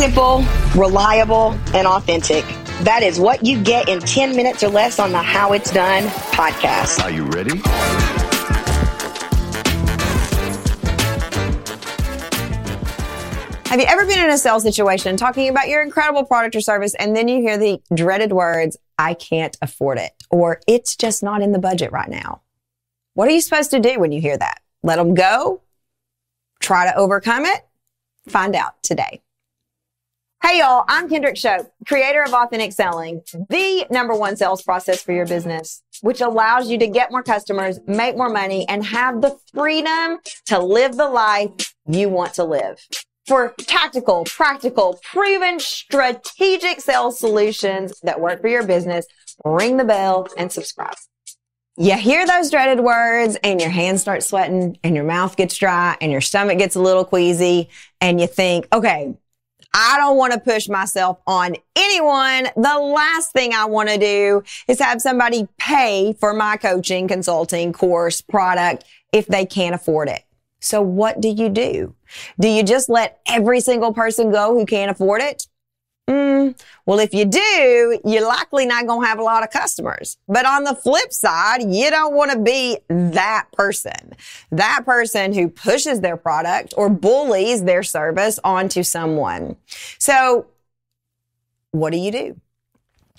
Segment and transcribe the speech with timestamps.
[0.00, 0.42] Simple,
[0.74, 2.42] reliable, and authentic.
[2.84, 6.04] That is what you get in 10 minutes or less on the How It's Done
[6.32, 7.04] podcast.
[7.04, 7.58] Are you ready?
[13.68, 16.94] Have you ever been in a sales situation talking about your incredible product or service
[16.94, 21.42] and then you hear the dreaded words, I can't afford it, or it's just not
[21.42, 22.40] in the budget right now?
[23.12, 24.62] What are you supposed to do when you hear that?
[24.82, 25.60] Let them go?
[26.58, 27.66] Try to overcome it?
[28.28, 29.20] Find out today.
[30.42, 35.12] Hey y'all, I'm Kendrick Shope, creator of Authentic Selling, the number one sales process for
[35.12, 39.36] your business, which allows you to get more customers, make more money, and have the
[39.52, 42.78] freedom to live the life you want to live
[43.26, 49.06] for tactical, practical, proven, strategic sales solutions that work for your business,
[49.44, 50.96] ring the bell and subscribe.
[51.76, 55.98] You hear those dreaded words and your hands start sweating and your mouth gets dry
[56.00, 57.68] and your stomach gets a little queasy
[58.00, 59.14] and you think, okay,
[59.74, 62.48] I don't want to push myself on anyone.
[62.56, 67.72] The last thing I want to do is have somebody pay for my coaching, consulting,
[67.72, 70.24] course, product if they can't afford it.
[70.60, 71.94] So what do you do?
[72.38, 75.46] Do you just let every single person go who can't afford it?
[76.10, 80.16] Mm, well, if you do, you're likely not going to have a lot of customers.
[80.26, 84.14] But on the flip side, you don't want to be that person,
[84.50, 89.56] that person who pushes their product or bullies their service onto someone.
[89.98, 90.46] So
[91.70, 92.40] what do you do?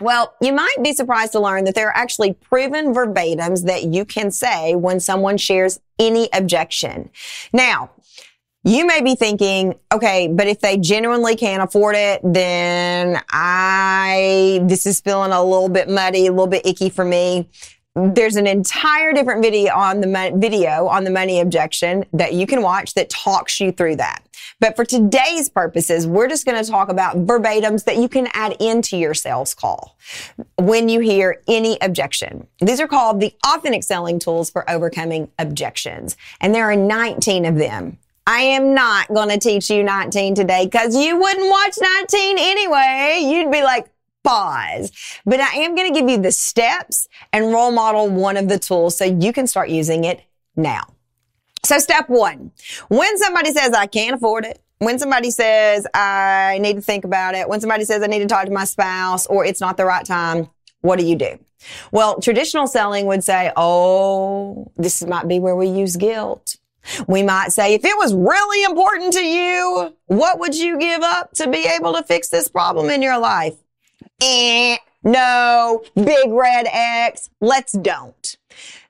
[0.00, 4.06] Well, you might be surprised to learn that there are actually proven verbatims that you
[4.06, 7.10] can say when someone shares any objection.
[7.52, 7.90] Now,
[8.68, 14.84] you may be thinking, okay, but if they genuinely can't afford it, then I, this
[14.84, 17.48] is feeling a little bit muddy, a little bit icky for me.
[17.94, 22.60] There's an entire different video on the video on the money objection that you can
[22.60, 24.22] watch that talks you through that.
[24.60, 28.54] But for today's purposes, we're just going to talk about verbatims that you can add
[28.60, 29.96] into your sales call
[30.58, 32.46] when you hear any objection.
[32.60, 36.18] These are called the authentic selling tools for overcoming objections.
[36.40, 37.96] And there are 19 of them.
[38.28, 43.22] I am not going to teach you 19 today because you wouldn't watch 19 anyway.
[43.24, 43.88] You'd be like,
[44.22, 44.92] pause.
[45.24, 48.58] But I am going to give you the steps and role model one of the
[48.58, 50.20] tools so you can start using it
[50.56, 50.82] now.
[51.64, 52.52] So step one,
[52.88, 57.34] when somebody says I can't afford it, when somebody says I need to think about
[57.34, 59.86] it, when somebody says I need to talk to my spouse or it's not the
[59.86, 60.50] right time,
[60.82, 61.38] what do you do?
[61.92, 66.58] Well, traditional selling would say, Oh, this might be where we use guilt.
[67.06, 71.32] We might say, if it was really important to you, what would you give up
[71.34, 73.56] to be able to fix this problem in your life?
[74.22, 77.30] Eh, no, big red X.
[77.40, 78.36] Let's don't.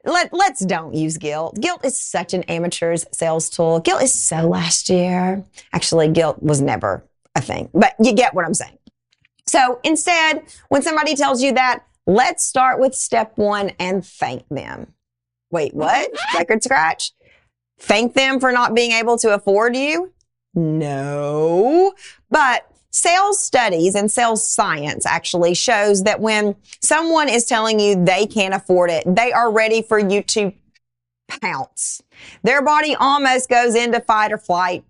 [0.05, 1.61] Let, let's don't use guilt.
[1.61, 3.81] Guilt is such an amateur's sales tool.
[3.81, 5.45] Guilt is so last year.
[5.73, 7.05] Actually, guilt was never
[7.35, 8.79] a thing, but you get what I'm saying.
[9.47, 14.95] So instead, when somebody tells you that, let's start with step one and thank them.
[15.51, 16.11] Wait, what?
[16.37, 17.13] Record scratch?
[17.79, 20.13] Thank them for not being able to afford you?
[20.55, 21.95] No.
[22.31, 28.27] But sales studies and sales science actually shows that when someone is telling you they
[28.27, 30.53] can't afford it, they are ready for you to
[31.29, 32.03] pounce.
[32.43, 34.85] Their body almost goes into fight or flight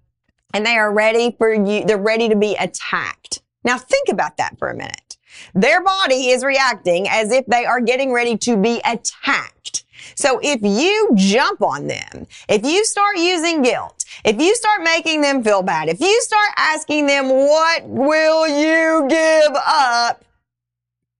[0.55, 1.84] and they are ready for you.
[1.84, 3.43] They're ready to be attacked.
[3.65, 5.16] Now think about that for a minute.
[5.55, 9.78] Their body is reacting as if they are getting ready to be attacked.
[10.14, 15.20] So if you jump on them, if you start using guilt, if you start making
[15.20, 20.24] them feel bad, if you start asking them, what will you give up?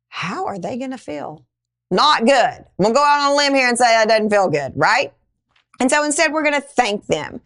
[0.09, 1.45] How are they going to feel?
[1.91, 2.65] Not good.
[2.77, 5.13] We'll go out on a limb here and say that doesn't feel good, right?
[5.81, 7.41] And so instead, we're going to thank them.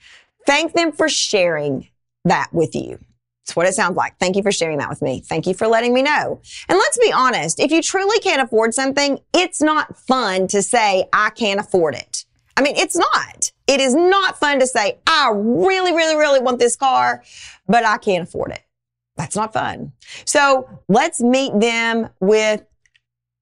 [0.46, 1.88] Thank them for sharing
[2.24, 2.98] that with you.
[3.44, 4.18] It's what it sounds like.
[4.18, 5.20] Thank you for sharing that with me.
[5.20, 6.40] Thank you for letting me know.
[6.68, 7.58] And let's be honest.
[7.58, 12.24] If you truly can't afford something, it's not fun to say, I can't afford it.
[12.56, 13.50] I mean, it's not.
[13.66, 17.24] It is not fun to say, I really, really, really want this car,
[17.66, 18.62] but I can't afford it.
[19.16, 19.92] That's not fun.
[20.24, 22.64] So let's meet them with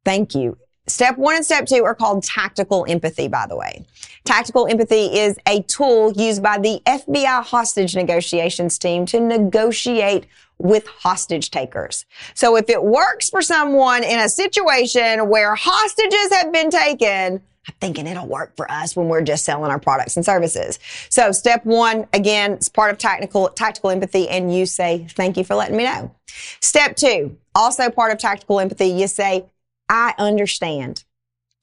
[0.05, 0.56] thank you.
[0.87, 3.85] Step one and step two are called tactical empathy, by the way.
[4.25, 10.27] Tactical empathy is a tool used by the FBI hostage negotiations team to negotiate
[10.59, 12.05] with hostage takers.
[12.35, 17.75] So if it works for someone in a situation where hostages have been taken, I'm
[17.81, 20.79] thinking it'll work for us when we're just selling our products and services.
[21.09, 25.44] So step one, again, it's part of tactical, tactical empathy and you say, thank you
[25.44, 26.15] for letting me know.
[26.61, 29.47] Step two, also part of tactical empathy, you say,
[29.91, 31.05] I understand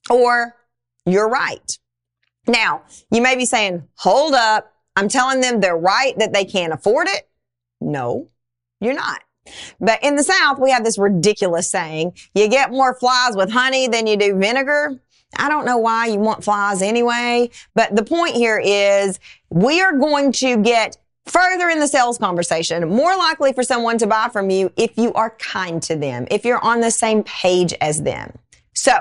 [0.10, 0.56] or
[1.06, 1.80] you're right.
[2.46, 4.74] Now, you may be saying, hold up.
[4.96, 7.30] I'm telling them they're right that they can't afford it.
[7.80, 8.30] No,
[8.80, 9.22] You're not.
[9.80, 13.88] But in the South, we have this ridiculous saying, you get more flies with honey
[13.88, 15.00] than you do vinegar.
[15.38, 19.20] I don't know why you want flies anyway, but the point here is
[19.50, 20.98] we are going to get
[21.28, 25.14] further in the sales conversation, more likely for someone to buy from you if you
[25.14, 28.38] are kind to them, if you're on the same page as them.
[28.74, 28.98] So,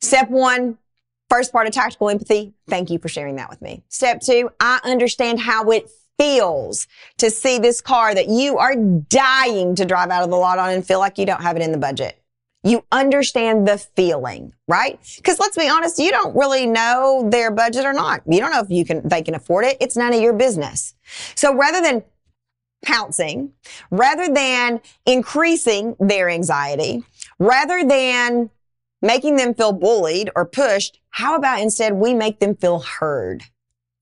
[0.00, 0.78] step one,
[1.28, 2.54] first part of tactical empathy.
[2.68, 3.82] Thank you for sharing that with me.
[3.88, 6.86] Step two, I understand how it feels
[7.18, 10.70] to see this car that you are dying to drive out of the lot on
[10.70, 12.22] and feel like you don't have it in the budget.
[12.66, 14.98] You understand the feeling, right?
[15.16, 18.22] Because let's be honest, you don't really know their budget or not.
[18.26, 19.76] You don't know if you can, they can afford it.
[19.80, 20.94] It's none of your business.
[21.36, 22.02] So rather than
[22.84, 23.52] pouncing,
[23.92, 27.04] rather than increasing their anxiety,
[27.38, 28.50] rather than
[29.00, 33.44] making them feel bullied or pushed, how about instead we make them feel heard?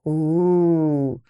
[0.09, 1.21] Ooh,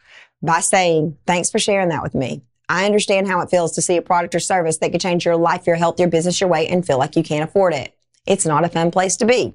[0.40, 2.42] by saying, thanks for sharing that with me.
[2.68, 5.36] I understand how it feels to see a product or service that could change your
[5.36, 7.94] life, your health, your business, your way, and feel like you can't afford it.
[8.26, 9.54] It's not a fun place to be.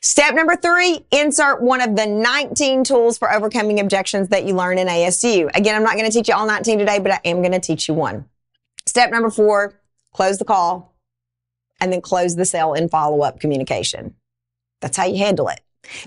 [0.00, 4.78] Step number three, insert one of the 19 tools for overcoming objections that you learn
[4.78, 5.50] in ASU.
[5.54, 7.60] Again, I'm not going to teach you all 19 today, but I am going to
[7.60, 8.24] teach you one.
[8.86, 9.74] Step number four,
[10.14, 10.94] close the call
[11.80, 14.14] and then close the sale in follow up communication.
[14.80, 15.60] That's how you handle it.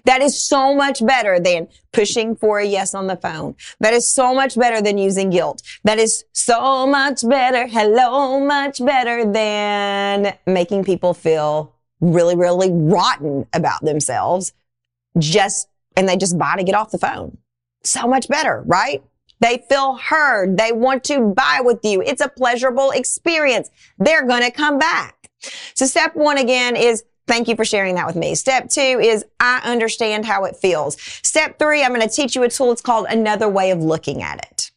[0.05, 3.55] That is so much better than pushing for a yes on the phone.
[3.79, 5.61] That is so much better than using guilt.
[5.83, 13.45] That is so much better, hello, much better than making people feel really, really rotten
[13.53, 14.53] about themselves
[15.17, 17.37] just, and they just buy to get off the phone.
[17.83, 19.03] So much better, right?
[19.39, 20.57] They feel heard.
[20.57, 22.01] They want to buy with you.
[22.01, 23.69] It's a pleasurable experience.
[23.97, 25.29] They're going to come back.
[25.73, 28.35] So step one again is Thank you for sharing that with me.
[28.35, 30.99] Step two is I understand how it feels.
[31.01, 32.71] Step three, I'm going to teach you a tool.
[32.71, 34.71] It's called another way of looking at it.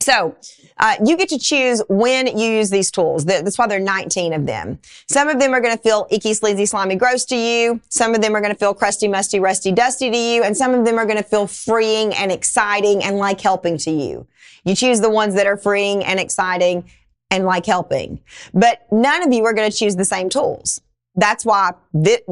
[0.00, 0.36] So,
[0.78, 3.24] uh, you get to choose when you use these tools.
[3.24, 4.78] That's why there are 19 of them.
[5.08, 7.80] Some of them are going to feel icky, sleazy, slimy, gross to you.
[7.88, 10.44] Some of them are going to feel crusty, musty, rusty, dusty to you.
[10.44, 13.90] And some of them are going to feel freeing and exciting and like helping to
[13.90, 14.26] you.
[14.64, 16.88] You choose the ones that are freeing and exciting
[17.30, 18.20] and like helping.
[18.54, 20.80] But none of you are going to choose the same tools.
[21.18, 21.72] That's why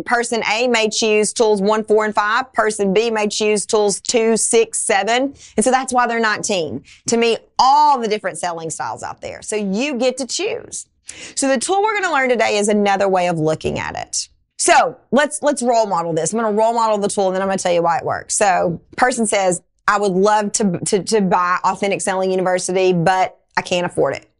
[0.04, 2.52] person A may choose tools one, four, and five.
[2.52, 5.34] Person B may choose tools two, six, seven.
[5.56, 6.84] And so that's why they're 19.
[7.08, 9.42] To me, all the different selling styles out there.
[9.42, 10.86] So you get to choose.
[11.34, 14.28] So the tool we're going to learn today is another way of looking at it.
[14.56, 16.32] So let's, let's role model this.
[16.32, 17.98] I'm going to role model the tool and then I'm going to tell you why
[17.98, 18.36] it works.
[18.36, 23.62] So person says, I would love to, to, to buy Authentic Selling University, but I
[23.62, 24.30] can't afford it.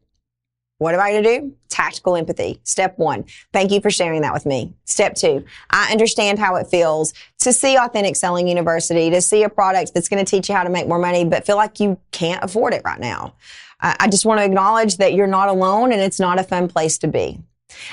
[0.79, 1.55] What am I going to do?
[1.69, 2.61] Tactical empathy.
[2.65, 3.25] Step one.
[3.53, 4.75] Thank you for sharing that with me.
[4.85, 5.45] Step two.
[5.71, 10.09] I understand how it feels to see Authentic Selling University, to see a product that's
[10.09, 12.75] going to teach you how to make more money, but feel like you can't afford
[12.75, 13.35] it right now.
[13.81, 16.99] I just want to acknowledge that you're not alone and it's not a fun place
[16.99, 17.39] to be.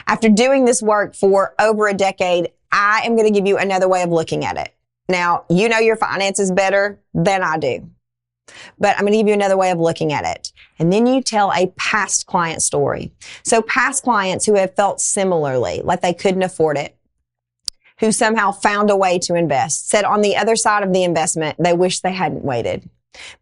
[0.08, 3.90] After doing this work for over a decade, I am going to give you another
[3.90, 4.74] way of looking at it.
[5.10, 7.90] Now, you know your finances better than I do.
[8.78, 10.52] But I'm going to give you another way of looking at it.
[10.80, 13.12] And then you tell a past client story.
[13.44, 16.98] So past clients who have felt similarly, like they couldn't afford it,
[18.00, 21.58] who somehow found a way to invest, said on the other side of the investment,
[21.60, 22.90] they wish they hadn't waited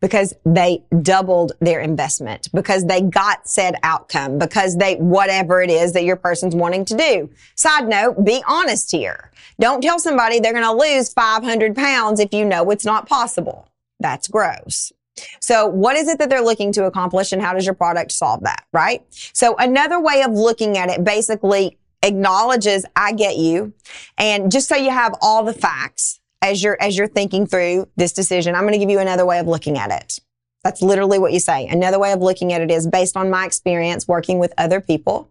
[0.01, 5.93] because they doubled their investment, because they got said outcome, because they, whatever it is
[5.93, 7.29] that your person's wanting to do.
[7.55, 9.31] Side note, be honest here.
[9.59, 13.70] Don't tell somebody they're going to lose 500 pounds if you know it's not possible.
[14.01, 14.91] That's gross.
[15.39, 18.43] So what is it that they're looking to accomplish and how does your product solve
[18.43, 18.65] that?
[18.73, 19.05] Right.
[19.33, 23.73] So another way of looking at it basically acknowledges I get you.
[24.17, 28.13] And just so you have all the facts as you're, as you're thinking through this
[28.13, 30.19] decision, I'm going to give you another way of looking at it.
[30.63, 31.67] That's literally what you say.
[31.67, 35.29] Another way of looking at it is based on my experience working with other people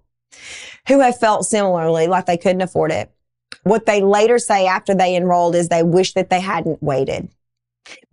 [0.89, 3.11] who have felt similarly, like they couldn't afford it.
[3.63, 7.29] What they later say after they enrolled is they wish that they hadn't waited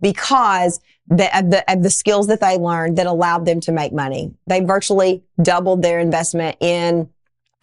[0.00, 3.92] because the, of the, of the skills that they learned that allowed them to make
[3.92, 4.34] money.
[4.46, 7.08] They virtually doubled their investment in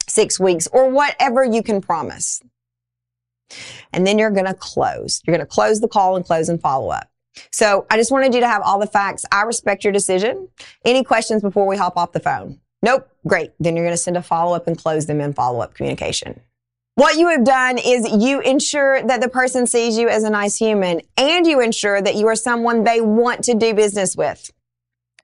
[0.07, 2.41] six weeks or whatever you can promise.
[3.93, 5.21] And then you're going to close.
[5.25, 7.09] You're going to close the call and close and follow up.
[7.51, 9.25] So I just wanted you to have all the facts.
[9.31, 10.47] I respect your decision.
[10.83, 12.59] Any questions before we hop off the phone?
[12.81, 13.09] Nope.
[13.27, 13.51] Great.
[13.59, 16.39] Then you're going to send a follow up and close them in follow up communication.
[16.95, 20.55] What you have done is you ensure that the person sees you as a nice
[20.55, 24.49] human and you ensure that you are someone they want to do business with.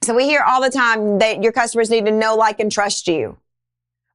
[0.03, 3.07] So we hear all the time that your customers need to know, like, and trust
[3.07, 3.37] you.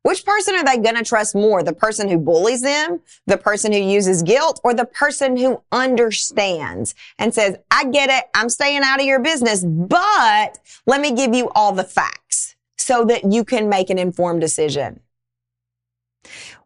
[0.03, 1.63] Which person are they going to trust more?
[1.63, 6.95] The person who bullies them, the person who uses guilt, or the person who understands
[7.19, 8.25] and says, I get it.
[8.35, 13.05] I'm staying out of your business, but let me give you all the facts so
[13.07, 15.01] that you can make an informed decision.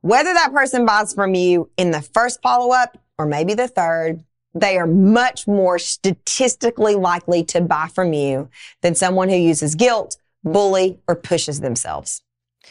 [0.00, 4.24] Whether that person buys from you in the first follow up or maybe the third,
[4.54, 8.48] they are much more statistically likely to buy from you
[8.80, 12.22] than someone who uses guilt, bully, or pushes themselves.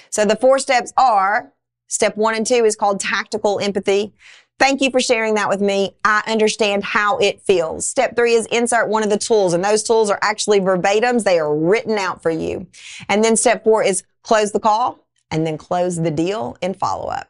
[0.09, 1.53] So the four steps are
[1.87, 4.13] step one and two is called tactical empathy.
[4.59, 5.95] Thank you for sharing that with me.
[6.03, 7.87] I understand how it feels.
[7.87, 11.23] Step three is insert one of the tools and those tools are actually verbatims.
[11.23, 12.67] They are written out for you.
[13.07, 14.99] And then step four is close the call
[15.31, 17.29] and then close the deal in follow up.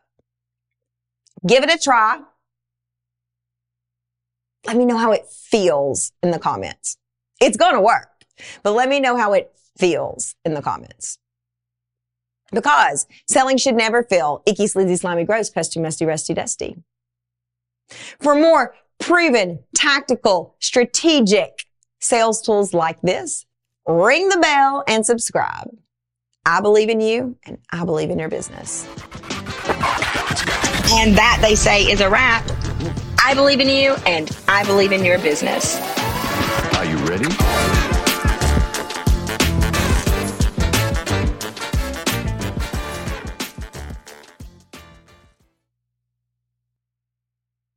[1.46, 2.20] Give it a try.
[4.68, 6.98] Let me know how it feels in the comments.
[7.42, 8.26] It's going to work,
[8.64, 11.18] but let me know how it feels in the comments.
[12.52, 16.78] Because selling should never feel icky, sleazy, slimy, gross, crusty, musty, rusty, dusty.
[18.20, 21.66] For more proven, tactical, strategic
[22.02, 23.46] sales tools like this,
[23.88, 25.70] ring the bell and subscribe.
[26.46, 28.86] I believe in you and I believe in your business.
[30.92, 32.50] And that, they say, is a wrap.
[33.24, 35.76] I believe in you and I believe in your business.
[36.76, 37.26] Are you ready?